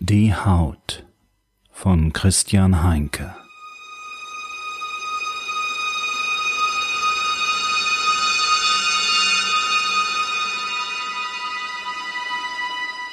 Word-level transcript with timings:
Die 0.00 0.32
Haut 0.32 1.04
von 1.72 2.12
Christian 2.12 2.84
Heinke. 2.84 3.34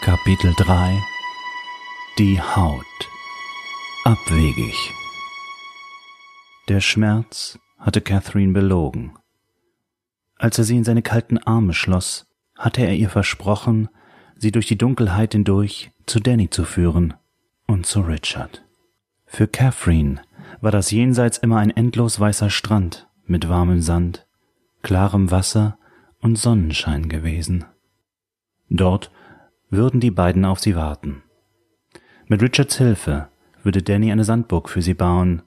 Kapitel 0.02 0.54
3 0.58 1.02
Die 2.20 2.40
Haut. 2.40 2.86
Abwegig. 4.04 4.94
Der 6.70 6.82
Schmerz 6.82 7.58
hatte 7.80 8.02
Catherine 8.02 8.54
belogen. 8.54 9.18
Als 10.38 10.60
er 10.60 10.64
sie 10.64 10.78
in 10.78 10.84
seine 10.84 11.02
kalten 11.02 11.40
Arme 11.40 11.74
schloss, 11.74 12.28
hatte 12.56 12.84
er 12.84 12.94
ihr 12.94 13.10
versprochen, 13.10 13.90
sie 14.36 14.52
durch 14.52 14.68
die 14.68 14.78
Dunkelheit 14.78 15.32
hindurch 15.32 15.92
zu 16.06 16.20
Danny 16.20 16.50
zu 16.50 16.64
führen 16.64 17.14
und 17.68 17.86
zu 17.86 18.02
Richard. 18.02 18.64
Für 19.26 19.48
Catherine 19.48 20.22
war 20.62 20.72
das 20.72 20.92
Jenseits 20.92 21.38
immer 21.38 21.58
ein 21.58 21.72
endlos 21.72 22.20
weißer 22.20 22.50
Strand 22.50 23.08
mit 23.26 23.50
warmem 23.50 23.82
Sand, 23.82 24.28
klarem 24.82 25.32
Wasser 25.32 25.78
und 26.22 26.38
Sonnenschein 26.38 27.10
gewesen. 27.10 27.66
Dort 28.70 29.12
würden 29.70 30.00
die 30.00 30.12
beiden 30.12 30.46
auf 30.46 30.60
sie 30.60 30.76
warten. 30.76 31.24
Mit 32.28 32.42
Richards 32.42 32.78
Hilfe 32.78 33.28
würde 33.64 33.82
Danny 33.82 34.12
eine 34.12 34.24
Sandburg 34.24 34.70
für 34.70 34.82
sie 34.82 34.94
bauen, 34.94 35.42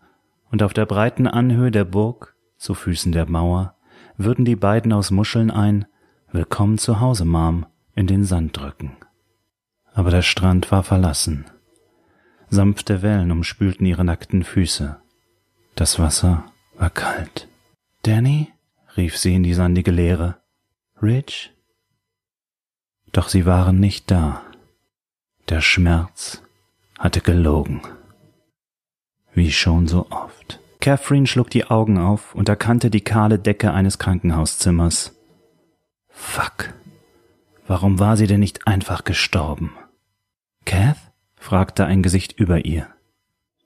und 0.51 0.63
auf 0.63 0.73
der 0.73 0.87
breiten 0.87 1.27
Anhöhe 1.27 1.71
der 1.71 1.85
Burg, 1.85 2.35
zu 2.57 2.75
Füßen 2.75 3.13
der 3.13 3.29
Mauer, 3.29 3.75
würden 4.16 4.45
die 4.45 4.57
beiden 4.57 4.93
aus 4.93 5.11
Muscheln 5.11 5.51
ein 5.51 5.87
Willkommen 6.33 6.79
zu 6.79 7.01
Hause, 7.01 7.25
Mom 7.25 7.66
in 7.95 8.07
den 8.07 8.25
Sand 8.25 8.57
drücken. 8.57 8.97
Aber 9.98 10.12
der 10.12 10.23
Strand 10.23 10.70
war 10.70 10.84
verlassen. 10.84 11.47
Sanfte 12.51 13.02
Wellen 13.02 13.33
umspülten 13.33 13.85
ihre 13.85 14.04
nackten 14.04 14.45
Füße. 14.45 14.96
Das 15.74 15.99
Wasser 15.99 16.45
war 16.77 16.91
kalt. 16.91 17.49
Danny? 18.04 18.52
rief 18.96 19.19
sie 19.19 19.35
in 19.35 19.43
die 19.43 19.54
sandige 19.54 19.91
Leere. 19.91 20.41
Rich? 21.02 21.52
Doch 23.10 23.29
sie 23.29 23.45
waren 23.45 23.80
nicht 23.80 24.09
da. 24.09 24.43
Der 25.49 25.60
Schmerz 25.60 26.43
hatte 26.96 27.21
gelogen. 27.21 27.82
Wie 29.35 29.51
schon 29.51 29.88
so 29.88 30.07
oft. 30.10 30.60
Catherine 30.79 31.26
schlug 31.26 31.51
die 31.51 31.65
Augen 31.65 31.99
auf 31.99 32.37
und 32.37 32.49
erkannte 32.49 32.88
die 32.88 33.01
kahle 33.01 33.41
Decke 33.41 33.73
eines 33.73 33.99
Krankenhauszimmers. 33.99 35.16
Fuck. 36.09 36.73
Warum 37.66 37.99
war 37.99 38.16
sie 38.16 38.29
denn 38.29 38.38
nicht 38.38 38.69
einfach 38.69 39.02
gestorben? 39.02 39.73
Kath? 40.69 40.99
fragte 41.37 41.87
ein 41.87 42.02
Gesicht 42.02 42.38
über 42.38 42.66
ihr. 42.66 42.88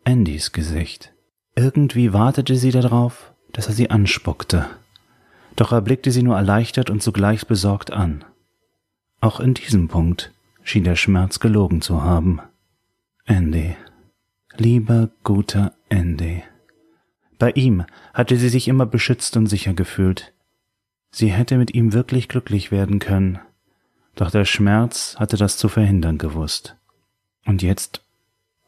Andys 0.04 0.52
Gesicht. 0.52 1.12
Irgendwie 1.56 2.12
wartete 2.12 2.54
sie 2.54 2.70
darauf, 2.70 3.32
dass 3.52 3.66
er 3.66 3.72
sie 3.72 3.90
anspuckte. 3.90 4.66
Doch 5.56 5.72
er 5.72 5.80
blickte 5.80 6.12
sie 6.12 6.22
nur 6.22 6.36
erleichtert 6.36 6.90
und 6.90 7.02
zugleich 7.02 7.48
besorgt 7.48 7.90
an. 7.90 8.24
Auch 9.20 9.40
in 9.40 9.54
diesem 9.54 9.88
Punkt 9.88 10.32
schien 10.62 10.84
der 10.84 10.94
Schmerz 10.94 11.40
gelogen 11.40 11.82
zu 11.82 12.04
haben. 12.04 12.40
Andy. 13.26 13.74
Lieber, 14.56 15.10
guter 15.24 15.72
Andy. 15.88 16.44
Bei 17.36 17.50
ihm 17.50 17.84
hatte 18.14 18.36
sie 18.36 18.48
sich 18.48 18.68
immer 18.68 18.86
beschützt 18.86 19.36
und 19.36 19.46
sicher 19.46 19.74
gefühlt. 19.74 20.32
Sie 21.10 21.32
hätte 21.32 21.58
mit 21.58 21.74
ihm 21.74 21.92
wirklich 21.92 22.28
glücklich 22.28 22.70
werden 22.70 23.00
können 23.00 23.40
doch 24.14 24.30
der 24.30 24.44
Schmerz 24.44 25.16
hatte 25.18 25.36
das 25.36 25.56
zu 25.56 25.68
verhindern 25.68 26.18
gewusst. 26.18 26.76
Und 27.44 27.62
jetzt 27.62 28.02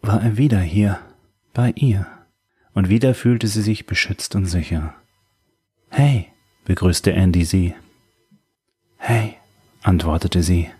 war 0.02 0.22
er 0.22 0.36
wieder 0.36 0.60
hier, 0.60 0.98
bei 1.52 1.72
ihr, 1.76 2.06
und 2.72 2.88
wieder 2.88 3.14
fühlte 3.14 3.46
sie 3.46 3.62
sich 3.62 3.86
beschützt 3.86 4.34
und 4.34 4.46
sicher. 4.46 4.94
Hey, 5.90 6.28
begrüßte 6.64 7.12
Andy 7.12 7.44
sie. 7.44 7.74
Hey, 8.96 9.36
antwortete 9.82 10.42
sie. 10.42 10.70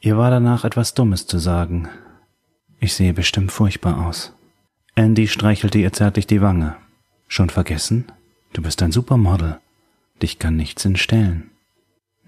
Ihr 0.00 0.16
war 0.16 0.30
danach 0.30 0.64
etwas 0.64 0.94
Dummes 0.94 1.26
zu 1.26 1.38
sagen. 1.38 1.88
Ich 2.80 2.94
sehe 2.94 3.14
bestimmt 3.14 3.52
furchtbar 3.52 4.06
aus. 4.06 4.32
Andy 4.94 5.28
streichelte 5.28 5.78
ihr 5.78 5.92
zärtlich 5.92 6.26
die 6.26 6.42
Wange. 6.42 6.76
Schon 7.28 7.50
vergessen? 7.50 8.06
Du 8.52 8.62
bist 8.62 8.82
ein 8.82 8.92
Supermodel. 8.92 9.58
Dich 10.20 10.38
kann 10.38 10.56
nichts 10.56 10.84
entstellen. 10.84 11.50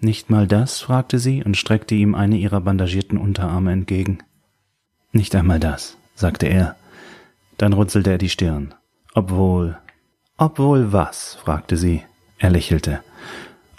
Nicht 0.00 0.31
mal 0.31 0.47
das? 0.47 0.81
fragte 0.81 1.19
sie 1.19 1.43
und 1.43 1.56
streckte 1.56 1.94
ihm 1.94 2.15
eine 2.15 2.37
ihrer 2.37 2.61
bandagierten 2.61 3.19
Unterarme 3.19 3.73
entgegen. 3.73 4.19
Nicht 5.15 5.37
einmal 5.37 5.61
das, 5.61 5.97
sagte 6.17 6.47
er. 6.47 6.75
Dann 7.57 7.73
runzelte 7.73 8.11
er 8.11 8.19
die 8.19 8.29
Stirn. 8.29 8.75
Obwohl. 9.15 9.79
Obwohl 10.37 10.93
was? 10.93 11.37
fragte 11.37 11.77
sie. 11.77 12.03
Er 12.39 12.51
lächelte. 12.51 13.01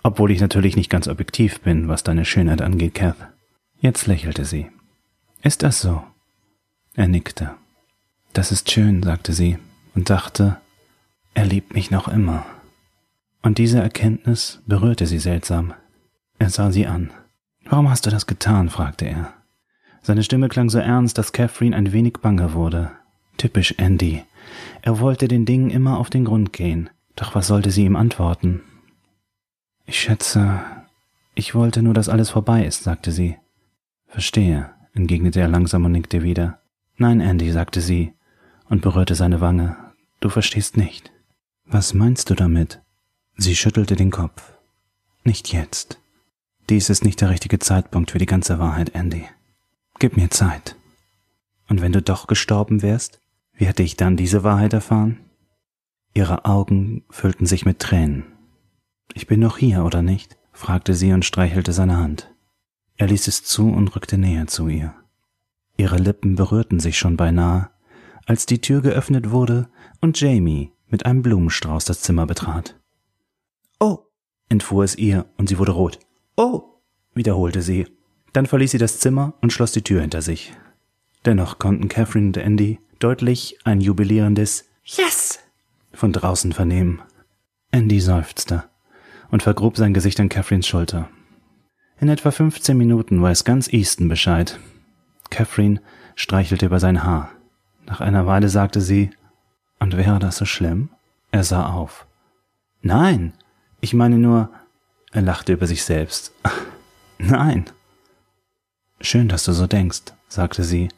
Obwohl 0.01 0.31
ich 0.31 0.39
natürlich 0.39 0.77
nicht 0.77 0.89
ganz 0.89 1.09
objektiv 1.09 1.59
bin, 1.59 1.89
was 1.89 2.03
deine 2.03 2.23
Schönheit 2.23 2.61
angeht, 2.61 2.95
Kath. 2.95 3.17
Jetzt 3.81 4.07
lächelte 4.07 4.45
sie. 4.45 4.71
Ist 5.43 5.61
das 5.61 5.81
so? 5.81 6.03
Er 6.93 7.09
nickte. 7.09 7.51
Das 8.31 8.53
ist 8.53 8.71
schön, 8.71 9.03
sagte 9.03 9.33
sie 9.33 9.57
und 9.93 10.09
dachte, 10.09 10.57
er 11.33 11.45
liebt 11.45 11.73
mich 11.73 11.91
noch 11.91 12.07
immer. 12.07 12.45
Und 13.41 13.57
diese 13.57 13.81
Erkenntnis 13.81 14.61
berührte 14.65 15.05
sie 15.05 15.19
seltsam. 15.19 15.73
Er 16.39 16.49
sah 16.49 16.71
sie 16.71 16.87
an. 16.87 17.11
Warum 17.65 17.89
hast 17.89 18.05
du 18.05 18.09
das 18.09 18.25
getan? 18.25 18.69
fragte 18.69 19.05
er. 19.05 19.33
Seine 20.05 20.21
Stimme 20.21 20.49
klang 20.49 20.69
so 20.69 20.77
ernst, 20.77 21.17
dass 21.17 21.31
Catherine 21.31 21.75
ein 21.75 21.91
wenig 21.91 22.19
bange 22.21 22.53
wurde. 22.53 22.91
Typisch 23.37 23.73
Andy. 23.79 24.23
Er 24.83 24.99
wollte 24.99 25.27
den 25.27 25.47
Dingen 25.47 25.71
immer 25.71 25.97
auf 25.97 26.11
den 26.11 26.25
Grund 26.25 26.53
gehen. 26.53 26.91
Doch 27.15 27.33
was 27.33 27.47
sollte 27.47 27.71
sie 27.71 27.85
ihm 27.85 27.95
antworten? 27.95 28.61
Ich 29.87 29.99
schätze, 29.99 30.59
ich 31.33 31.55
wollte 31.55 31.81
nur, 31.81 31.95
dass 31.95 32.07
alles 32.07 32.29
vorbei 32.29 32.67
ist, 32.67 32.83
sagte 32.83 33.11
sie. 33.11 33.37
Verstehe, 34.05 34.69
entgegnete 34.93 35.39
er 35.39 35.47
langsam 35.47 35.85
und 35.85 35.93
nickte 35.93 36.21
wieder. 36.21 36.59
Nein, 36.97 37.19
Andy, 37.19 37.51
sagte 37.51 37.81
sie 37.81 38.13
und 38.69 38.83
berührte 38.83 39.15
seine 39.15 39.41
Wange. 39.41 39.75
Du 40.19 40.29
verstehst 40.29 40.77
nicht. 40.77 41.11
Was 41.65 41.95
meinst 41.95 42.29
du 42.29 42.35
damit? 42.35 42.79
Sie 43.37 43.55
schüttelte 43.55 43.95
den 43.95 44.11
Kopf. 44.11 44.53
Nicht 45.23 45.51
jetzt. 45.51 45.99
Dies 46.69 46.91
ist 46.91 47.03
nicht 47.03 47.21
der 47.21 47.31
richtige 47.31 47.57
Zeitpunkt 47.57 48.11
für 48.11 48.19
die 48.19 48.27
ganze 48.27 48.59
Wahrheit, 48.59 48.93
Andy. 48.93 49.25
Gib 49.99 50.17
mir 50.17 50.29
Zeit. 50.29 50.75
Und 51.69 51.81
wenn 51.81 51.91
du 51.91 52.01
doch 52.01 52.27
gestorben 52.27 52.81
wärst, 52.81 53.21
wie 53.53 53.65
hätte 53.65 53.83
ich 53.83 53.95
dann 53.95 54.17
diese 54.17 54.43
Wahrheit 54.43 54.73
erfahren? 54.73 55.19
Ihre 56.13 56.45
Augen 56.45 57.03
füllten 57.09 57.45
sich 57.45 57.65
mit 57.65 57.79
Tränen. 57.79 58.25
Ich 59.13 59.27
bin 59.27 59.39
noch 59.39 59.57
hier, 59.57 59.85
oder 59.85 60.01
nicht? 60.01 60.37
fragte 60.51 60.93
sie 60.93 61.11
und 61.13 61.25
streichelte 61.25 61.73
seine 61.73 61.97
Hand. 61.97 62.33
Er 62.97 63.07
ließ 63.07 63.27
es 63.27 63.43
zu 63.43 63.69
und 63.69 63.95
rückte 63.95 64.17
näher 64.17 64.47
zu 64.47 64.67
ihr. 64.67 64.93
Ihre 65.77 65.97
Lippen 65.97 66.35
berührten 66.35 66.79
sich 66.79 66.97
schon 66.97 67.17
beinahe, 67.17 67.69
als 68.25 68.45
die 68.45 68.61
Tür 68.61 68.81
geöffnet 68.81 69.31
wurde 69.31 69.69
und 70.01 70.19
Jamie 70.19 70.71
mit 70.87 71.05
einem 71.05 71.21
Blumenstrauß 71.21 71.85
das 71.85 72.01
Zimmer 72.01 72.25
betrat. 72.25 72.79
Oh, 73.79 73.99
entfuhr 74.49 74.83
es 74.83 74.95
ihr 74.95 75.25
und 75.37 75.49
sie 75.49 75.57
wurde 75.57 75.73
rot. 75.73 75.99
Oh, 76.37 76.79
wiederholte 77.13 77.61
sie. 77.61 77.85
Dann 78.35 78.47
verließ 78.47 78.71
sie 78.71 78.77
das 78.77 78.99
Zimmer 78.99 79.33
und 79.39 79.53
schloss 79.53 79.71
die 79.71 79.81
Tür 79.81 80.01
hinter 80.01 80.21
sich. 80.21 80.51
Dennoch 81.23 81.57
konnten 81.57 81.87
Catherine 81.87 82.27
und 82.27 82.35
Andy 82.35 82.81
deutlich 82.99 83.57
ein 83.63 83.79
jubilierendes 83.79 84.65
Yes 84.83 85.39
von 85.93 86.11
draußen 86.11 86.51
vernehmen. 86.51 87.01
Andy 87.71 88.01
seufzte 88.01 88.65
und 89.31 89.41
vergrub 89.41 89.77
sein 89.77 89.93
Gesicht 89.93 90.19
an 90.19 90.27
Catherines 90.27 90.67
Schulter. 90.67 91.07
In 92.01 92.09
etwa 92.09 92.29
15 92.29 92.75
Minuten 92.75 93.21
weiß 93.21 93.45
ganz 93.45 93.71
Easton 93.71 94.09
Bescheid. 94.09 94.59
Catherine 95.29 95.79
streichelte 96.15 96.65
über 96.65 96.81
sein 96.81 97.05
Haar. 97.05 97.31
Nach 97.85 98.01
einer 98.01 98.27
Weile 98.27 98.49
sagte 98.49 98.81
sie, 98.81 99.11
und 99.79 99.95
wäre 99.95 100.19
das 100.19 100.35
so 100.35 100.43
schlimm? 100.43 100.89
Er 101.31 101.45
sah 101.45 101.67
auf. 101.67 102.05
Nein, 102.81 103.31
ich 103.79 103.93
meine 103.93 104.17
nur, 104.17 104.49
er 105.13 105.21
lachte 105.21 105.53
über 105.53 105.67
sich 105.67 105.85
selbst. 105.85 106.33
Nein. 107.17 107.69
Schön, 109.01 109.27
dass 109.27 109.43
du 109.43 109.53
so 109.53 109.67
denkst, 109.67 110.13
sagte 110.27 110.63
sie 110.63 110.89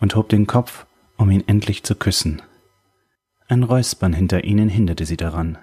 und 0.00 0.14
hob 0.14 0.28
den 0.28 0.46
Kopf, 0.46 0.86
um 1.16 1.30
ihn 1.30 1.44
endlich 1.46 1.84
zu 1.84 1.94
küssen. 1.94 2.42
Ein 3.48 3.62
Räuspern 3.62 4.12
hinter 4.12 4.44
ihnen 4.44 4.68
hinderte 4.68 5.06
sie 5.06 5.16
daran. 5.16 5.58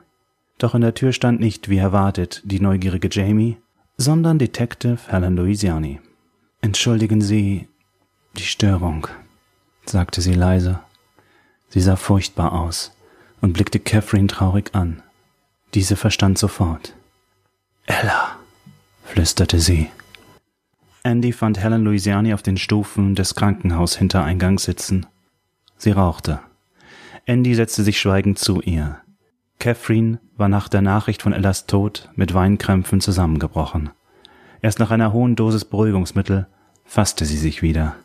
Doch 0.58 0.76
in 0.76 0.82
der 0.82 0.94
Tür 0.94 1.12
stand 1.12 1.40
nicht, 1.40 1.70
wie 1.70 1.78
erwartet, 1.78 2.42
die 2.46 2.60
neugierige 2.60 3.10
Jamie, 3.12 3.58
sondern 3.98 4.40
Detective 4.40 5.00
Helen 5.08 5.36
Louisiani. 5.36 6.00
Entschuldigen 6.62 7.22
Sie 7.22 7.68
die 8.38 8.44
Störung, 8.44 9.08
sagte 9.86 10.22
sie 10.22 10.34
leise. 10.34 10.80
Sie 11.70 11.82
sah 11.82 11.96
furchtbar 11.96 12.54
aus 12.54 12.96
und 13.42 13.54
blickte 13.54 13.80
Catherine 13.80 14.28
traurig 14.28 14.74
an. 14.74 15.04
Diese 15.74 15.96
verstand 15.96 16.38
sofort. 16.38 16.94
Ella, 17.86 18.38
flüsterte 19.04 19.60
sie. 19.60 19.90
Andy 21.04 21.34
fand 21.34 21.60
Helen 21.60 21.84
Louisiani 21.84 22.34
auf 22.34 22.42
den 22.42 22.56
Stufen 22.56 23.14
des 23.14 23.36
Krankenhaushintereingangs 23.36 24.64
sitzen. 24.64 25.06
Sie 25.76 25.92
rauchte. 25.92 26.40
Andy 27.26 27.54
setzte 27.56 27.84
sich 27.84 28.00
schweigend 28.00 28.40
zu 28.40 28.62
ihr. 28.62 29.02
Catherine 29.60 30.20
war 30.38 30.48
nach 30.48 30.70
der 30.70 30.82
Nachricht 30.82 31.22
von 31.22 31.34
Ellas 31.34 31.68
Tod 31.68 32.10
mit 32.16 32.34
Weinkrämpfen 32.34 33.02
zusammengebrochen. 33.02 33.90
Erst 34.62 34.80
nach 34.80 34.92
einer 34.92 35.12
hohen 35.12 35.36
Dosis 35.36 35.66
Beruhigungsmittel 35.66 36.48
fasste 36.86 37.26
sie 37.26 37.38
sich 37.38 37.62
wieder. 37.62 37.96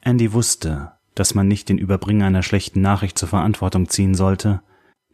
Andy 0.00 0.32
wusste, 0.32 0.92
dass 1.16 1.34
man 1.34 1.48
nicht 1.48 1.68
den 1.68 1.78
Überbringer 1.78 2.26
einer 2.26 2.44
schlechten 2.44 2.80
Nachricht 2.80 3.18
zur 3.18 3.28
Verantwortung 3.28 3.88
ziehen 3.88 4.14
sollte, 4.14 4.62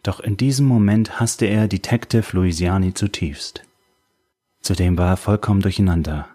doch 0.02 0.20
in 0.20 0.36
diesem 0.36 0.66
Moment 0.66 1.18
hasste 1.18 1.46
er 1.46 1.66
Detective 1.66 2.36
Louisiani 2.36 2.92
zutiefst. 2.92 3.64
Zudem 4.60 4.98
war 4.98 5.10
er 5.10 5.16
vollkommen 5.16 5.62
durcheinander. 5.62 6.28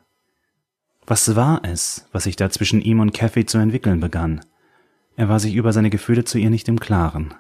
Was 1.10 1.36
war 1.36 1.62
es, 1.64 2.08
was 2.12 2.26
sich 2.26 2.36
da 2.36 2.52
zwischen 2.52 2.82
ihm 2.82 3.00
und 3.00 3.16
Kathy 3.16 3.44
zu 3.44 3.58
entwickeln 3.58 4.00
begann? 4.00 4.46
Er 5.16 5.28
war 5.28 5.40
sich 5.40 5.56
über 5.56 5.74
seine 5.74 5.90
Gefühle 5.90 6.24
zu 6.24 6.38
ihr 6.38 6.52
nicht 6.52 6.68
im 6.68 6.80
Klaren. 6.80 7.34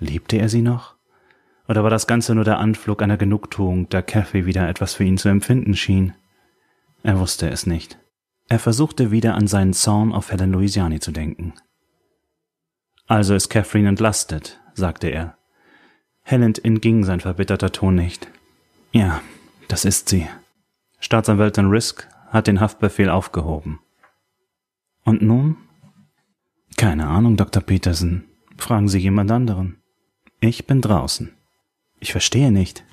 Liebte 0.00 0.36
er 0.36 0.50
sie 0.50 0.60
noch? 0.60 0.94
Oder 1.66 1.82
war 1.82 1.88
das 1.88 2.06
Ganze 2.06 2.34
nur 2.34 2.44
der 2.44 2.58
Anflug 2.58 3.00
einer 3.00 3.16
Genugtuung, 3.16 3.88
da 3.88 4.02
Kathy 4.02 4.44
wieder 4.44 4.68
etwas 4.68 4.92
für 4.92 5.04
ihn 5.04 5.16
zu 5.16 5.30
empfinden 5.30 5.74
schien? 5.74 6.12
Er 7.02 7.18
wusste 7.18 7.48
es 7.48 7.66
nicht. 7.66 7.98
Er 8.50 8.58
versuchte 8.58 9.10
wieder 9.10 9.34
an 9.34 9.46
seinen 9.46 9.72
Zorn 9.72 10.12
auf 10.12 10.30
Helen 10.30 10.52
Louisiani 10.52 11.00
zu 11.00 11.10
denken. 11.10 11.54
Also 13.06 13.34
ist 13.34 13.48
Catherine 13.48 13.88
entlastet, 13.88 14.60
sagte 14.74 15.08
er. 15.08 15.38
Helen 16.20 16.54
entging 16.62 17.04
sein 17.04 17.20
verbitterter 17.20 17.72
Ton 17.72 17.94
nicht. 17.94 18.28
Ja, 18.92 19.22
das 19.68 19.86
ist 19.86 20.10
sie. 20.10 20.28
Staatsanwältin 21.00 21.70
Risk 21.70 22.08
hat 22.34 22.48
den 22.48 22.60
Haftbefehl 22.60 23.08
aufgehoben. 23.08 23.78
Und 25.04 25.22
nun? 25.22 25.56
Keine 26.76 27.06
Ahnung, 27.06 27.36
Dr. 27.36 27.62
Peterson. 27.62 28.24
Fragen 28.58 28.88
Sie 28.88 28.98
jemand 28.98 29.30
anderen. 29.30 29.80
Ich 30.40 30.66
bin 30.66 30.80
draußen. 30.80 31.32
Ich 32.00 32.10
verstehe 32.10 32.50
nicht. 32.50 32.84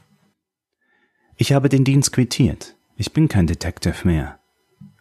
Ich 1.38 1.54
habe 1.54 1.70
den 1.70 1.84
Dienst 1.84 2.14
quittiert. 2.14 2.76
Ich 2.96 3.14
bin 3.14 3.28
kein 3.28 3.48
Detective 3.48 4.08
mehr. 4.08 4.40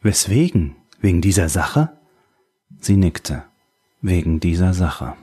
Weswegen? 0.01 0.77
Wegen 1.01 1.21
dieser 1.21 1.51
Sache? 1.51 1.99
Sie 2.79 2.97
nickte. 2.97 3.45
Wegen 4.01 4.41
dieser 4.41 4.73
Sache. 4.73 5.17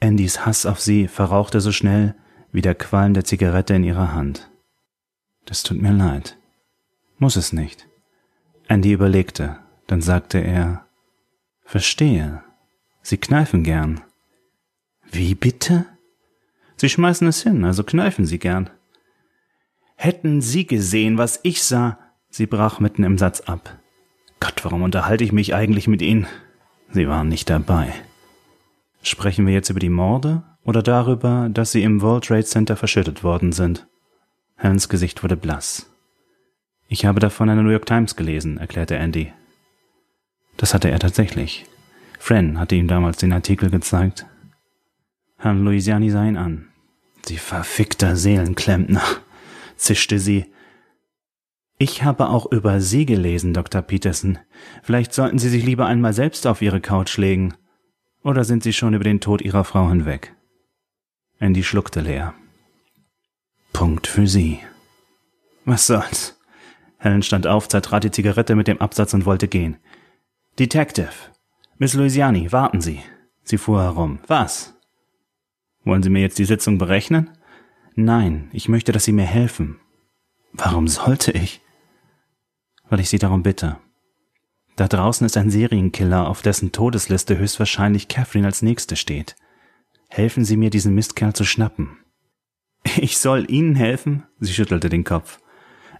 Andys 0.00 0.44
Hass 0.44 0.66
auf 0.66 0.80
sie 0.80 1.08
verrauchte 1.08 1.62
so 1.62 1.72
schnell 1.72 2.14
wie 2.52 2.60
der 2.60 2.74
Qualm 2.74 3.14
der 3.14 3.24
Zigarette 3.24 3.74
in 3.74 3.84
ihrer 3.84 4.12
Hand. 4.12 4.50
Das 5.46 5.62
tut 5.62 5.80
mir 5.80 5.92
leid. 5.92 6.36
Muss 7.18 7.36
es 7.36 7.54
nicht. 7.54 7.87
Andy 8.68 8.92
überlegte, 8.92 9.58
dann 9.86 10.02
sagte 10.02 10.38
er, 10.38 10.84
Verstehe. 11.64 12.42
Sie 13.02 13.16
kneifen 13.16 13.62
gern. 13.62 14.02
Wie 15.10 15.34
bitte? 15.34 15.86
Sie 16.76 16.88
schmeißen 16.88 17.26
es 17.26 17.42
hin, 17.42 17.64
also 17.64 17.82
kneifen 17.82 18.26
Sie 18.26 18.38
gern. 18.38 18.70
Hätten 19.96 20.40
Sie 20.40 20.66
gesehen, 20.66 21.18
was 21.18 21.40
ich 21.42 21.62
sah, 21.62 21.98
Sie 22.30 22.46
brach 22.46 22.78
mitten 22.78 23.04
im 23.04 23.18
Satz 23.18 23.40
ab. 23.40 23.78
Gott, 24.40 24.64
warum 24.64 24.82
unterhalte 24.82 25.24
ich 25.24 25.32
mich 25.32 25.54
eigentlich 25.54 25.88
mit 25.88 26.02
Ihnen? 26.02 26.26
Sie 26.90 27.08
waren 27.08 27.28
nicht 27.28 27.50
dabei. 27.50 27.92
Sprechen 29.02 29.46
wir 29.46 29.54
jetzt 29.54 29.70
über 29.70 29.80
die 29.80 29.88
Morde 29.88 30.42
oder 30.62 30.82
darüber, 30.82 31.48
dass 31.50 31.72
Sie 31.72 31.82
im 31.82 32.02
World 32.02 32.24
Trade 32.24 32.44
Center 32.44 32.76
verschüttet 32.76 33.24
worden 33.24 33.52
sind? 33.52 33.86
Helens 34.56 34.88
Gesicht 34.88 35.22
wurde 35.22 35.36
blass. 35.36 35.90
Ich 36.88 37.04
habe 37.04 37.20
davon 37.20 37.48
in 37.48 37.56
der 37.56 37.64
New 37.64 37.70
York 37.70 37.86
Times 37.86 38.16
gelesen, 38.16 38.58
erklärte 38.58 38.96
Andy. 38.96 39.32
Das 40.56 40.74
hatte 40.74 40.90
er 40.90 40.98
tatsächlich. 40.98 41.66
Fran 42.18 42.58
hatte 42.58 42.74
ihm 42.74 42.88
damals 42.88 43.18
den 43.18 43.32
Artikel 43.32 43.70
gezeigt. 43.70 44.26
Herrn 45.36 45.62
Louisiani 45.64 46.10
sah 46.10 46.24
ihn 46.24 46.36
an. 46.36 46.68
Sie 47.24 47.36
verfickter 47.36 48.16
Seelenklempner, 48.16 49.02
zischte 49.76 50.18
sie 50.18 50.46
ich 51.80 52.02
habe 52.02 52.28
auch 52.28 52.50
über 52.50 52.80
Sie 52.80 53.06
gelesen, 53.06 53.54
Dr. 53.54 53.82
Peterson. 53.82 54.38
Vielleicht 54.82 55.14
sollten 55.14 55.38
Sie 55.38 55.48
sich 55.48 55.64
lieber 55.64 55.86
einmal 55.86 56.12
selbst 56.12 56.44
auf 56.48 56.60
Ihre 56.60 56.80
Couch 56.80 57.16
legen. 57.18 57.54
Oder 58.24 58.42
sind 58.42 58.64
Sie 58.64 58.72
schon 58.72 58.94
über 58.94 59.04
den 59.04 59.20
Tod 59.20 59.40
Ihrer 59.40 59.62
Frau 59.62 59.88
hinweg? 59.88 60.34
Andy 61.38 61.62
schluckte 61.62 62.00
leer. 62.00 62.34
Punkt 63.72 64.08
für 64.08 64.26
Sie. 64.26 64.58
Was 65.64 65.86
soll's? 65.86 66.37
Helen 66.98 67.22
stand 67.22 67.46
auf, 67.46 67.68
zertrat 67.68 68.04
die 68.04 68.10
Zigarette 68.10 68.54
mit 68.54 68.68
dem 68.68 68.80
Absatz 68.80 69.14
und 69.14 69.24
wollte 69.24 69.48
gehen. 69.48 69.76
Detective. 70.58 71.10
Miss 71.76 71.94
Louisiani, 71.94 72.50
warten 72.52 72.80
Sie. 72.80 73.00
Sie 73.42 73.58
fuhr 73.58 73.82
herum. 73.82 74.18
Was? 74.26 74.74
Wollen 75.84 76.02
Sie 76.02 76.10
mir 76.10 76.20
jetzt 76.20 76.38
die 76.38 76.44
Sitzung 76.44 76.78
berechnen? 76.78 77.30
Nein, 77.94 78.50
ich 78.52 78.68
möchte, 78.68 78.92
dass 78.92 79.04
Sie 79.04 79.12
mir 79.12 79.24
helfen. 79.24 79.78
Warum 80.52 80.88
sollte 80.88 81.30
ich? 81.32 81.60
weil 82.88 83.00
ich 83.00 83.08
Sie 83.08 83.18
darum 83.18 83.42
bitte. 83.42 83.78
Da 84.76 84.88
draußen 84.88 85.26
ist 85.26 85.36
ein 85.36 85.50
Serienkiller, 85.50 86.28
auf 86.28 86.42
dessen 86.42 86.72
Todesliste 86.72 87.36
höchstwahrscheinlich 87.36 88.08
Catherine 88.08 88.46
als 88.46 88.62
Nächste 88.62 88.96
steht. 88.96 89.36
Helfen 90.08 90.44
Sie 90.44 90.56
mir, 90.56 90.70
diesen 90.70 90.94
Mistkerl 90.94 91.32
zu 91.32 91.44
schnappen. 91.44 91.98
Ich 92.96 93.18
soll 93.18 93.50
Ihnen 93.50 93.74
helfen? 93.74 94.24
Sie 94.40 94.52
schüttelte 94.52 94.88
den 94.88 95.04
Kopf. 95.04 95.40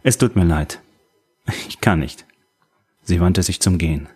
Es 0.03 0.17
tut 0.17 0.37
mir 0.37 0.45
leid. 0.45 0.81
Ich 1.69 1.81
kann 1.81 2.01
nicht. 2.01 2.27
Sie 3.03 3.21
wandte 3.21 3.43
sich 3.43 3.61
zum 3.61 3.79
Gehen. 3.79 4.09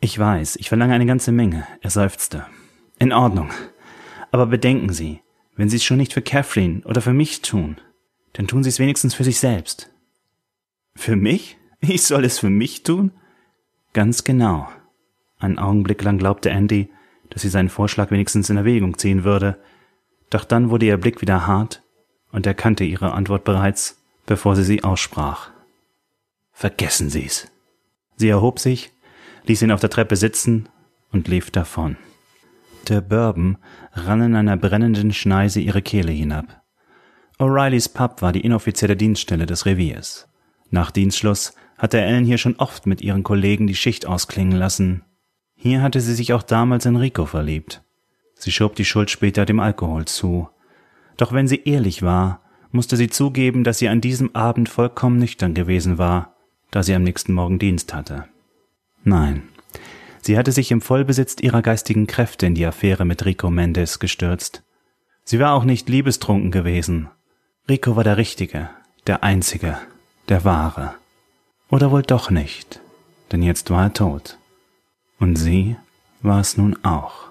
Ich 0.00 0.18
weiß, 0.18 0.56
ich 0.56 0.68
verlange 0.68 0.94
eine 0.94 1.06
ganze 1.06 1.32
Menge, 1.32 1.66
er 1.80 1.90
seufzte. 1.90 2.46
In 2.98 3.12
Ordnung. 3.12 3.50
Aber 4.30 4.46
bedenken 4.46 4.92
Sie, 4.92 5.20
wenn 5.56 5.68
Sie 5.68 5.76
es 5.76 5.84
schon 5.84 5.96
nicht 5.96 6.12
für 6.12 6.22
Catherine 6.22 6.82
oder 6.84 7.00
für 7.00 7.12
mich 7.12 7.42
tun, 7.42 7.76
dann 8.32 8.46
tun 8.46 8.62
Sie 8.62 8.68
es 8.68 8.78
wenigstens 8.78 9.14
für 9.14 9.24
sich 9.24 9.38
selbst. 9.38 9.90
Für 10.94 11.16
mich? 11.16 11.56
Ich 11.80 12.02
soll 12.02 12.24
es 12.24 12.40
für 12.40 12.50
mich 12.50 12.82
tun? 12.82 13.12
Ganz 13.92 14.24
genau. 14.24 14.68
Einen 15.38 15.58
Augenblick 15.58 16.02
lang 16.02 16.18
glaubte 16.18 16.50
Andy, 16.50 16.90
dass 17.30 17.42
sie 17.42 17.48
seinen 17.48 17.68
Vorschlag 17.68 18.10
wenigstens 18.10 18.50
in 18.50 18.56
Erwägung 18.56 18.98
ziehen 18.98 19.24
würde, 19.24 19.58
doch 20.30 20.44
dann 20.44 20.70
wurde 20.70 20.86
ihr 20.86 20.96
Blick 20.96 21.20
wieder 21.20 21.46
hart 21.46 21.82
und 22.32 22.46
er 22.46 22.54
kannte 22.54 22.84
ihre 22.84 23.12
Antwort 23.12 23.44
bereits, 23.44 24.02
bevor 24.26 24.56
sie 24.56 24.64
sie 24.64 24.84
aussprach. 24.84 25.50
Vergessen 26.58 27.08
Sie's. 27.08 27.46
Sie 28.16 28.28
erhob 28.28 28.58
sich, 28.58 28.90
ließ 29.44 29.62
ihn 29.62 29.70
auf 29.70 29.78
der 29.78 29.90
Treppe 29.90 30.16
sitzen 30.16 30.68
und 31.12 31.28
lief 31.28 31.52
davon. 31.52 31.96
Der 32.88 33.00
Bourbon 33.00 33.58
rann 33.92 34.22
in 34.22 34.34
einer 34.34 34.56
brennenden 34.56 35.12
Schneise 35.12 35.60
ihre 35.60 35.82
Kehle 35.82 36.10
hinab. 36.10 36.64
O'Reillys 37.38 37.88
Pub 37.88 38.22
war 38.22 38.32
die 38.32 38.40
inoffizielle 38.40 38.96
Dienststelle 38.96 39.46
des 39.46 39.66
Reviers. 39.66 40.26
Nach 40.68 40.90
Dienstschluss 40.90 41.54
hatte 41.76 42.00
Ellen 42.00 42.24
hier 42.24 42.38
schon 42.38 42.56
oft 42.56 42.86
mit 42.86 43.02
ihren 43.02 43.22
Kollegen 43.22 43.68
die 43.68 43.76
Schicht 43.76 44.04
ausklingen 44.04 44.58
lassen. 44.58 45.04
Hier 45.54 45.80
hatte 45.80 46.00
sie 46.00 46.14
sich 46.14 46.32
auch 46.32 46.42
damals 46.42 46.86
in 46.86 46.96
Rico 46.96 47.24
verliebt. 47.24 47.84
Sie 48.34 48.50
schob 48.50 48.74
die 48.74 48.84
Schuld 48.84 49.10
später 49.10 49.46
dem 49.46 49.60
Alkohol 49.60 50.06
zu. 50.06 50.48
Doch 51.18 51.32
wenn 51.32 51.46
sie 51.46 51.62
ehrlich 51.66 52.02
war, 52.02 52.42
musste 52.72 52.96
sie 52.96 53.10
zugeben, 53.10 53.62
dass 53.62 53.78
sie 53.78 53.88
an 53.88 54.00
diesem 54.00 54.34
Abend 54.34 54.68
vollkommen 54.68 55.20
nüchtern 55.20 55.54
gewesen 55.54 55.98
war, 55.98 56.34
da 56.70 56.82
sie 56.82 56.94
am 56.94 57.02
nächsten 57.02 57.32
Morgen 57.32 57.58
Dienst 57.58 57.94
hatte. 57.94 58.24
Nein, 59.04 59.42
sie 60.20 60.36
hatte 60.36 60.52
sich 60.52 60.70
im 60.70 60.80
Vollbesitz 60.80 61.36
ihrer 61.40 61.62
geistigen 61.62 62.06
Kräfte 62.06 62.46
in 62.46 62.54
die 62.54 62.66
Affäre 62.66 63.04
mit 63.04 63.24
Rico 63.24 63.50
Mendes 63.50 63.98
gestürzt. 63.98 64.62
Sie 65.24 65.38
war 65.38 65.54
auch 65.54 65.64
nicht 65.64 65.88
liebestrunken 65.88 66.50
gewesen. 66.50 67.08
Rico 67.68 67.96
war 67.96 68.04
der 68.04 68.16
Richtige, 68.16 68.70
der 69.06 69.22
Einzige, 69.22 69.78
der 70.28 70.44
Wahre. 70.44 70.94
Oder 71.70 71.90
wohl 71.90 72.02
doch 72.02 72.30
nicht, 72.30 72.80
denn 73.30 73.42
jetzt 73.42 73.70
war 73.70 73.84
er 73.84 73.92
tot. 73.92 74.38
Und 75.18 75.36
sie 75.36 75.76
war 76.22 76.40
es 76.40 76.56
nun 76.56 76.82
auch. 76.84 77.28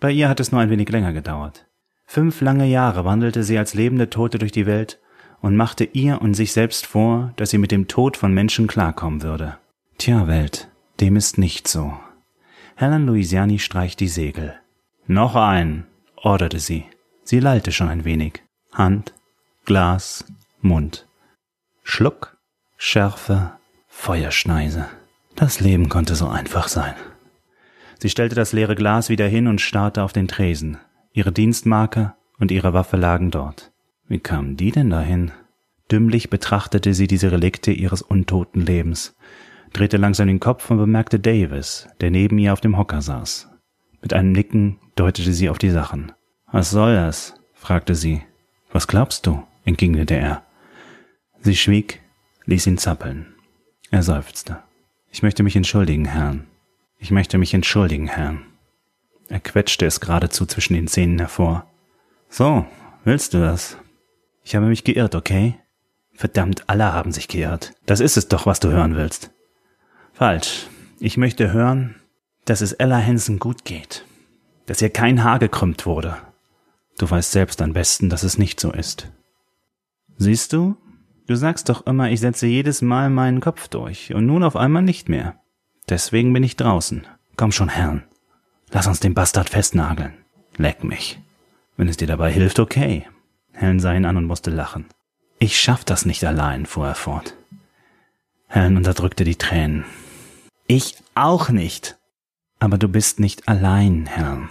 Bei 0.00 0.10
ihr 0.10 0.28
hat 0.28 0.40
es 0.40 0.52
nur 0.52 0.60
ein 0.60 0.70
wenig 0.70 0.88
länger 0.88 1.12
gedauert. 1.12 1.66
Fünf 2.04 2.40
lange 2.40 2.66
Jahre 2.66 3.04
wandelte 3.04 3.42
sie 3.42 3.56
als 3.56 3.74
lebende 3.74 4.10
Tote 4.10 4.38
durch 4.38 4.52
die 4.52 4.66
Welt 4.66 5.00
und 5.42 5.56
machte 5.56 5.84
ihr 5.84 6.22
und 6.22 6.34
sich 6.34 6.52
selbst 6.52 6.86
vor, 6.86 7.32
dass 7.36 7.50
sie 7.50 7.58
mit 7.58 7.72
dem 7.72 7.88
Tod 7.88 8.16
von 8.16 8.32
Menschen 8.32 8.68
klarkommen 8.68 9.22
würde. 9.22 9.58
Tja, 9.98 10.26
Welt, 10.26 10.68
dem 11.00 11.16
ist 11.16 11.36
nicht 11.36 11.68
so. 11.68 11.92
Helen 12.76 13.06
Louisiani 13.06 13.58
streicht 13.58 14.00
die 14.00 14.08
Segel. 14.08 14.54
Noch 15.06 15.34
ein, 15.34 15.86
orderte 16.16 16.60
sie. 16.60 16.84
Sie 17.24 17.40
lallte 17.40 17.72
schon 17.72 17.88
ein 17.88 18.04
wenig. 18.04 18.42
Hand, 18.72 19.12
Glas, 19.64 20.24
Mund. 20.60 21.06
Schluck, 21.82 22.36
Schärfe, 22.76 23.52
Feuerschneise. 23.88 24.88
Das 25.34 25.60
Leben 25.60 25.88
konnte 25.88 26.14
so 26.14 26.28
einfach 26.28 26.68
sein. 26.68 26.94
Sie 27.98 28.08
stellte 28.08 28.34
das 28.34 28.52
leere 28.52 28.74
Glas 28.74 29.08
wieder 29.08 29.26
hin 29.26 29.48
und 29.48 29.60
starrte 29.60 30.02
auf 30.02 30.12
den 30.12 30.28
Tresen. 30.28 30.78
Ihre 31.12 31.32
Dienstmarke 31.32 32.14
und 32.38 32.50
ihre 32.50 32.72
Waffe 32.72 32.96
lagen 32.96 33.30
dort. 33.30 33.71
Wie 34.08 34.18
kamen 34.18 34.56
die 34.56 34.70
denn 34.70 34.90
dahin? 34.90 35.32
Dümmlich 35.90 36.30
betrachtete 36.30 36.94
sie 36.94 37.06
diese 37.06 37.32
Relikte 37.32 37.70
ihres 37.70 38.02
untoten 38.02 38.60
Lebens, 38.60 39.14
drehte 39.72 39.96
langsam 39.96 40.28
den 40.28 40.40
Kopf 40.40 40.70
und 40.70 40.78
bemerkte 40.78 41.20
Davis, 41.20 41.88
der 42.00 42.10
neben 42.10 42.38
ihr 42.38 42.52
auf 42.52 42.60
dem 42.60 42.78
Hocker 42.78 43.02
saß. 43.02 43.48
Mit 44.00 44.12
einem 44.12 44.32
Nicken 44.32 44.78
deutete 44.96 45.32
sie 45.32 45.48
auf 45.48 45.58
die 45.58 45.70
Sachen. 45.70 46.12
Was 46.50 46.70
soll 46.70 46.94
das? 46.94 47.34
fragte 47.54 47.94
sie. 47.94 48.22
Was 48.72 48.88
glaubst 48.88 49.26
du? 49.26 49.42
entgegnete 49.64 50.14
er. 50.14 50.42
Sie 51.40 51.56
schwieg, 51.56 52.00
ließ 52.46 52.66
ihn 52.66 52.78
zappeln. 52.78 53.34
Er 53.90 54.02
seufzte. 54.02 54.58
Ich 55.10 55.22
möchte 55.22 55.42
mich 55.42 55.56
entschuldigen, 55.56 56.06
Herrn. 56.06 56.46
Ich 56.98 57.10
möchte 57.10 57.36
mich 57.36 57.52
entschuldigen, 57.52 58.08
Herrn. 58.08 58.46
Er 59.28 59.40
quetschte 59.40 59.86
es 59.86 60.00
geradezu 60.00 60.46
zwischen 60.46 60.74
den 60.74 60.88
Zähnen 60.88 61.18
hervor. 61.18 61.66
So, 62.28 62.66
willst 63.04 63.34
du 63.34 63.38
das? 63.38 63.76
Ich 64.44 64.54
habe 64.54 64.66
mich 64.66 64.84
geirrt, 64.84 65.14
okay? 65.14 65.58
Verdammt, 66.14 66.68
alle 66.68 66.92
haben 66.92 67.12
sich 67.12 67.28
geirrt. 67.28 67.72
Das 67.86 68.00
ist 68.00 68.16
es 68.16 68.28
doch, 68.28 68.46
was 68.46 68.60
du 68.60 68.68
hören 68.68 68.96
willst. 68.96 69.30
Falsch. 70.12 70.66
Ich 71.00 71.16
möchte 71.16 71.52
hören, 71.52 71.96
dass 72.44 72.60
es 72.60 72.72
Ella 72.72 73.00
Hansen 73.04 73.38
gut 73.38 73.64
geht. 73.64 74.04
Dass 74.66 74.82
ihr 74.82 74.90
kein 74.90 75.24
Haar 75.24 75.38
gekrümmt 75.38 75.86
wurde. 75.86 76.16
Du 76.98 77.10
weißt 77.10 77.32
selbst 77.32 77.60
am 77.62 77.72
besten, 77.72 78.08
dass 78.08 78.22
es 78.22 78.38
nicht 78.38 78.60
so 78.60 78.70
ist. 78.72 79.10
Siehst 80.18 80.52
du? 80.52 80.76
Du 81.26 81.34
sagst 81.34 81.68
doch 81.68 81.86
immer, 81.86 82.10
ich 82.10 82.20
setze 82.20 82.46
jedes 82.46 82.82
Mal 82.82 83.10
meinen 83.10 83.40
Kopf 83.40 83.68
durch 83.68 84.14
und 84.14 84.26
nun 84.26 84.44
auf 84.44 84.56
einmal 84.56 84.82
nicht 84.82 85.08
mehr. 85.08 85.40
Deswegen 85.88 86.32
bin 86.32 86.44
ich 86.44 86.56
draußen. 86.56 87.06
Komm 87.36 87.52
schon, 87.52 87.68
Herrn. 87.68 88.04
Lass 88.70 88.86
uns 88.86 89.00
den 89.00 89.14
Bastard 89.14 89.48
festnageln. 89.48 90.14
Leck 90.56 90.84
mich. 90.84 91.20
Wenn 91.76 91.88
es 91.88 91.96
dir 91.96 92.06
dabei 92.06 92.30
hilft, 92.30 92.58
okay. 92.58 93.06
Helen 93.62 93.78
sah 93.78 93.94
ihn 93.94 94.04
an 94.04 94.16
und 94.16 94.26
musste 94.26 94.50
lachen. 94.50 94.86
Ich 95.38 95.58
schaff 95.58 95.84
das 95.84 96.04
nicht 96.04 96.24
allein, 96.24 96.66
fuhr 96.66 96.88
er 96.88 96.94
fort. 96.96 97.36
Helen 98.48 98.76
unterdrückte 98.76 99.22
die 99.22 99.36
Tränen. 99.36 99.84
Ich 100.66 100.96
auch 101.14 101.48
nicht. 101.48 101.96
Aber 102.58 102.76
du 102.76 102.88
bist 102.88 103.20
nicht 103.20 103.48
allein, 103.48 104.06
Helen. 104.06 104.48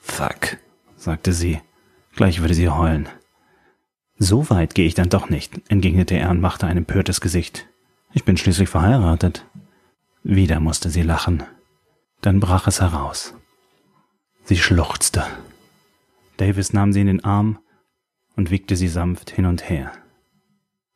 Fuck, 0.00 0.58
sagte 0.96 1.32
sie. 1.32 1.62
Gleich 2.14 2.42
würde 2.42 2.52
sie 2.52 2.68
heulen. 2.68 3.08
So 4.18 4.50
weit 4.50 4.74
gehe 4.74 4.86
ich 4.86 4.94
dann 4.94 5.08
doch 5.08 5.30
nicht, 5.30 5.58
entgegnete 5.70 6.14
er 6.14 6.28
und 6.28 6.42
machte 6.42 6.66
ein 6.66 6.76
empörtes 6.76 7.22
Gesicht. 7.22 7.68
Ich 8.12 8.24
bin 8.24 8.36
schließlich 8.36 8.68
verheiratet. 8.68 9.46
Wieder 10.24 10.60
musste 10.60 10.90
sie 10.90 11.02
lachen. 11.02 11.42
Dann 12.20 12.38
brach 12.38 12.66
es 12.66 12.82
heraus. 12.82 13.34
Sie 14.44 14.58
schluchzte. 14.58 15.24
Davis 16.36 16.74
nahm 16.74 16.92
sie 16.92 17.00
in 17.00 17.06
den 17.06 17.24
Arm 17.24 17.58
und 18.38 18.52
wiegte 18.52 18.76
sie 18.76 18.86
sanft 18.86 19.30
hin 19.30 19.46
und 19.46 19.68
her. 19.68 19.90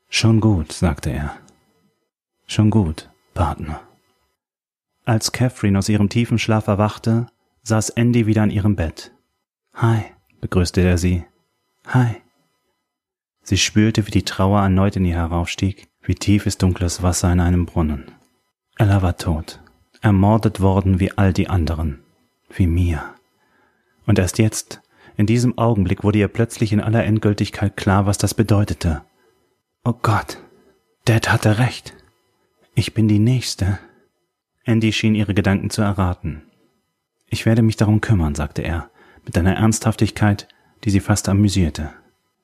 Schon 0.09 0.41
gut, 0.41 0.71
sagte 0.71 1.11
er. 1.11 1.37
Schon 2.47 2.71
gut, 2.71 3.11
Partner. 3.35 3.81
Als 5.05 5.33
Catherine 5.33 5.77
aus 5.77 5.89
ihrem 5.89 6.09
tiefen 6.09 6.39
Schlaf 6.39 6.69
erwachte, 6.69 7.27
saß 7.65 7.91
Andy 7.91 8.27
wieder 8.27 8.43
an 8.43 8.51
ihrem 8.51 8.77
Bett. 8.77 9.11
Hi, 9.75 10.05
begrüßte 10.41 10.83
er 10.83 10.99
sie. 10.99 11.25
Hi. 11.89 12.23
Sie 13.43 13.59
spürte, 13.59 14.07
wie 14.07 14.13
die 14.13 14.25
Trauer 14.25 14.63
erneut 14.63 14.95
in 14.95 15.05
ihr 15.05 15.17
heraufstieg, 15.17 15.89
wie 16.01 16.15
tiefes 16.15 16.59
dunkles 16.59 17.03
Wasser 17.03 17.33
in 17.33 17.41
einem 17.41 17.67
Brunnen. 17.67 18.05
Ella 18.77 19.03
war 19.03 19.17
tot, 19.17 19.61
ermordet 20.01 20.61
worden 20.61 21.01
wie 21.01 21.11
all 21.19 21.33
die 21.33 21.49
anderen, 21.49 22.05
wie 22.51 22.69
Mia. 22.69 23.17
Und 24.07 24.21
erst 24.21 24.39
jetzt, 24.39 24.82
in 25.17 25.27
diesem 25.27 25.59
Augenblick, 25.59 26.05
wurde 26.05 26.19
ihr 26.19 26.29
plötzlich 26.29 26.73
in 26.73 26.81
aller 26.81 27.05
Endgültigkeit 27.05 27.77
klar, 27.77 28.07
was 28.07 28.19
das 28.19 28.35
bedeutete. 28.35 29.03
Oh 29.85 29.95
Gott, 30.01 30.39
Dad 31.05 31.33
hatte 31.33 31.59
recht. 31.59 31.95
Ich 32.75 32.95
bin 32.95 33.09
die 33.09 33.19
Nächste. 33.19 33.79
Andy 34.65 34.93
schien 34.93 35.15
ihre 35.15 35.35
Gedanken 35.35 35.71
zu 35.71 35.83
erraten. 35.83 36.43
Ich 37.27 37.47
werde 37.47 37.63
mich 37.63 37.77
darum 37.77 38.01
kümmern, 38.01 38.35
sagte 38.35 38.63
er, 38.63 38.91
mit 39.25 39.37
einer 39.37 39.57
Ernsthaftigkeit, 39.57 40.49
die 40.85 40.91
sie 40.91 41.01
fast 41.01 41.29
amüsierte. 41.29 41.93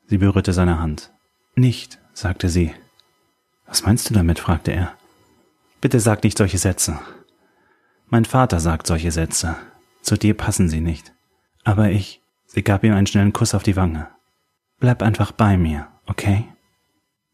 Sie 0.07 0.19
berührte 0.19 0.53
seine 0.53 0.81
Hand. 0.81 1.13
Nicht, 1.55 1.99
sagte 2.13 2.49
sie. 2.49 2.73
Was 3.67 3.85
meinst 3.85 4.09
du 4.09 4.15
damit? 4.15 4.39
fragte 4.39 4.73
er. 4.73 4.95
Bitte 5.81 6.01
sag 6.01 6.25
nicht 6.25 6.39
solche 6.39 6.59
Sätze. 6.59 6.99
Mein 8.09 8.25
Vater 8.25 8.59
sagt 8.59 8.87
solche 8.87 9.13
Sätze. 9.13 9.57
Zu 10.03 10.17
dir 10.17 10.35
passen 10.35 10.69
sie 10.69 10.81
nicht. 10.81 11.13
Aber 11.65 11.91
ich. 11.91 12.23
Sie 12.49 12.63
gab 12.63 12.83
ihm 12.83 12.95
einen 12.95 13.07
schnellen 13.07 13.33
Kuss 13.33 13.55
auf 13.55 13.63
die 13.63 13.77
Wange. 13.77 14.09
Bleib 14.81 15.03
einfach 15.03 15.33
bei 15.33 15.57
mir, 15.57 15.89
okay? 16.07 16.45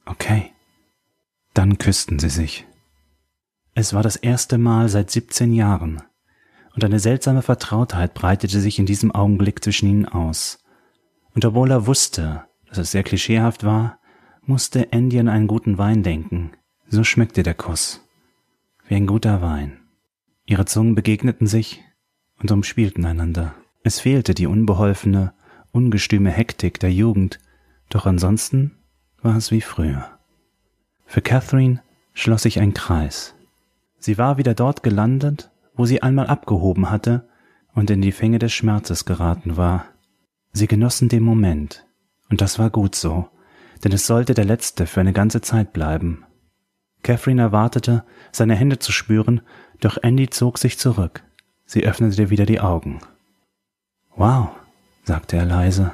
Okay. 0.04 0.52
Dann 1.54 1.78
küssten 1.78 2.18
sie 2.18 2.28
sich. 2.28 2.66
Es 3.74 3.94
war 3.94 4.02
das 4.02 4.16
erste 4.16 4.58
Mal 4.58 4.88
seit 4.88 5.10
17 5.10 5.52
Jahren, 5.52 6.02
und 6.74 6.84
eine 6.84 6.98
seltsame 6.98 7.42
Vertrautheit 7.42 8.14
breitete 8.14 8.58
sich 8.60 8.80
in 8.80 8.86
diesem 8.86 9.12
Augenblick 9.12 9.62
zwischen 9.62 9.88
ihnen 9.88 10.06
aus. 10.06 10.58
Und 11.32 11.44
obwohl 11.44 11.70
er 11.70 11.86
wusste, 11.86 12.44
dass 12.68 12.78
es 12.78 12.90
sehr 12.90 13.04
klischeehaft 13.04 13.62
war, 13.62 14.00
musste 14.42 14.92
Andy 14.92 15.18
an 15.20 15.28
einen 15.28 15.46
guten 15.46 15.78
Wein 15.78 16.02
denken. 16.02 16.50
So 16.88 17.04
schmeckte 17.04 17.44
der 17.44 17.54
Kuss. 17.54 18.04
Wie 18.88 18.96
ein 18.96 19.06
guter 19.06 19.40
Wein. 19.40 19.80
Ihre 20.44 20.64
Zungen 20.64 20.96
begegneten 20.96 21.46
sich 21.46 21.82
und 22.38 22.50
umspielten 22.50 23.04
einander. 23.04 23.54
Es 23.86 24.00
fehlte 24.00 24.32
die 24.34 24.46
unbeholfene, 24.46 25.34
ungestüme 25.70 26.30
Hektik 26.30 26.80
der 26.80 26.90
Jugend, 26.90 27.38
doch 27.90 28.06
ansonsten 28.06 28.78
war 29.20 29.36
es 29.36 29.50
wie 29.50 29.60
früher. 29.60 30.08
Für 31.04 31.20
Catherine 31.20 31.82
schloss 32.14 32.42
sich 32.42 32.58
ein 32.60 32.72
Kreis. 32.72 33.34
Sie 33.98 34.16
war 34.16 34.38
wieder 34.38 34.54
dort 34.54 34.82
gelandet, 34.82 35.50
wo 35.74 35.84
sie 35.84 36.02
einmal 36.02 36.28
abgehoben 36.28 36.90
hatte 36.90 37.28
und 37.74 37.90
in 37.90 38.00
die 38.00 38.12
Fänge 38.12 38.38
des 38.38 38.54
Schmerzes 38.54 39.04
geraten 39.04 39.58
war. 39.58 39.84
Sie 40.52 40.66
genossen 40.66 41.10
den 41.10 41.22
Moment, 41.22 41.86
und 42.30 42.40
das 42.40 42.58
war 42.58 42.70
gut 42.70 42.94
so, 42.94 43.28
denn 43.84 43.92
es 43.92 44.06
sollte 44.06 44.32
der 44.32 44.46
letzte 44.46 44.86
für 44.86 45.00
eine 45.00 45.12
ganze 45.12 45.42
Zeit 45.42 45.74
bleiben. 45.74 46.24
Catherine 47.02 47.42
erwartete, 47.42 48.04
seine 48.32 48.54
Hände 48.54 48.78
zu 48.78 48.92
spüren, 48.92 49.42
doch 49.80 49.98
Andy 50.02 50.30
zog 50.30 50.56
sich 50.56 50.78
zurück. 50.78 51.22
Sie 51.66 51.84
öffnete 51.84 52.30
wieder 52.30 52.46
die 52.46 52.60
Augen. 52.60 53.00
Wow, 54.16 54.50
sagte 55.04 55.36
er 55.36 55.44
leise. 55.44 55.92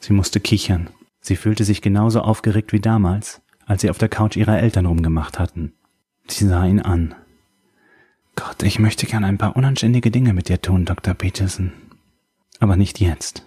Sie 0.00 0.12
musste 0.12 0.40
kichern. 0.40 0.90
Sie 1.20 1.36
fühlte 1.36 1.64
sich 1.64 1.82
genauso 1.82 2.20
aufgeregt 2.20 2.72
wie 2.72 2.80
damals, 2.80 3.40
als 3.66 3.82
sie 3.82 3.90
auf 3.90 3.98
der 3.98 4.08
Couch 4.08 4.36
ihrer 4.36 4.60
Eltern 4.60 4.86
rumgemacht 4.86 5.38
hatten. 5.38 5.72
Sie 6.26 6.46
sah 6.46 6.64
ihn 6.66 6.80
an. 6.80 7.14
Gott, 8.36 8.62
ich 8.62 8.78
möchte 8.78 9.06
gern 9.06 9.24
ein 9.24 9.38
paar 9.38 9.56
unanständige 9.56 10.10
Dinge 10.10 10.32
mit 10.32 10.48
dir 10.48 10.60
tun, 10.60 10.84
Dr. 10.84 11.14
Peterson. 11.14 11.72
Aber 12.60 12.76
nicht 12.76 13.00
jetzt. 13.00 13.44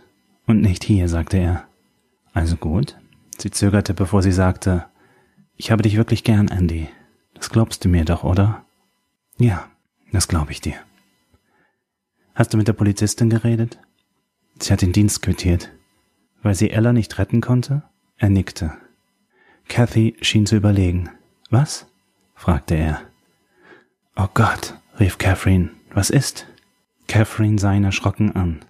Und 0.48 0.62
nicht 0.62 0.84
hier, 0.84 1.08
sagte 1.08 1.38
er. 1.38 1.68
Also 2.34 2.56
gut. 2.56 2.98
Sie 3.38 3.52
zögerte, 3.52 3.94
bevor 3.94 4.22
sie 4.22 4.32
sagte, 4.32 4.86
ich 5.56 5.72
habe 5.72 5.84
dich 5.84 5.96
wirklich 5.96 6.24
gern, 6.24 6.48
Andy. 6.48 6.90
Das 7.36 7.50
glaubst 7.50 7.86
du 7.86 7.90
mir 7.90 8.04
doch, 8.04 8.24
oder? 8.24 8.66
Ja, 9.38 9.70
das 10.12 10.28
glaube 10.28 10.52
ich 10.52 10.62
dir. 10.62 10.76
Hast 12.34 12.54
du 12.54 12.58
mit 12.58 12.68
der 12.68 12.74
Polizistin 12.74 13.30
geredet? 13.30 13.78
Sie 14.62 14.72
hat 14.72 14.82
den 14.82 14.94
Dienst 14.94 15.22
quittiert. 15.24 15.72
Weil 16.44 16.56
sie 16.56 16.70
Ella 16.70 16.94
nicht 16.94 17.18
retten 17.18 17.42
konnte? 17.42 17.84
Er 18.18 18.30
nickte. 18.30 18.74
Kathy 19.68 20.16
schien 20.22 20.46
zu 20.46 20.56
überlegen. 20.56 21.10
Was? 21.50 21.88
fragte 22.36 22.76
er. 22.76 23.02
Oh 24.16 24.28
Gott, 24.34 24.76
rief 25.00 25.18
Catherine. 25.18 25.72
Was 25.94 26.10
ist? 26.10 26.46
Catherine 27.08 27.58
sah 27.60 27.74
ihn 27.74 27.84
erschrocken 27.84 28.36
an. 28.36 28.64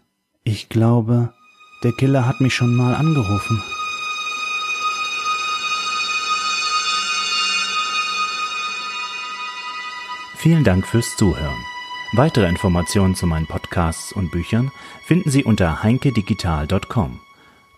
Ich 0.44 0.70
glaube, 0.70 1.34
der 1.84 1.92
Killer 1.94 2.26
hat 2.26 2.40
mich 2.40 2.56
schon 2.56 2.76
mal 2.76 2.96
angerufen. 2.96 3.62
Vielen 10.38 10.64
Dank 10.64 10.88
fürs 10.88 11.16
Zuhören. 11.18 11.71
Weitere 12.14 12.50
Informationen 12.50 13.16
zu 13.16 13.26
meinen 13.26 13.48
Podcasts 13.48 14.12
und 14.12 14.32
Büchern 14.32 14.70
finden 15.06 15.30
Sie 15.30 15.46
unter 15.46 15.82
heinkedigital.com 15.82 17.22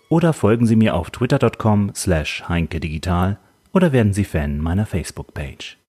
oder 0.10 0.34
folgen 0.34 0.66
Sie 0.66 0.76
mir 0.76 0.96
auf 0.96 1.12
twitter.com 1.12 1.92
slash 1.94 2.44
heinkedigital 2.50 3.38
oder 3.74 3.92
werden 3.92 4.12
Sie 4.12 4.24
Fan 4.24 4.58
meiner 4.58 4.88
Facebook-Page. 4.88 5.83